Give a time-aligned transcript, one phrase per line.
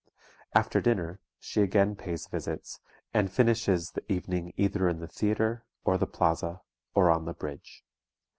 [0.55, 2.79] After dinner she again pays visits,
[3.13, 6.61] and finishes the evening either in the theatre, or the Plaza,
[6.95, 7.83] or on the bridge.